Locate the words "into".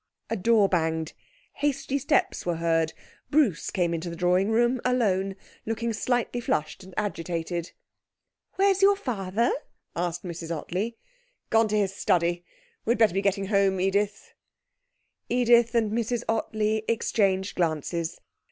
3.93-4.09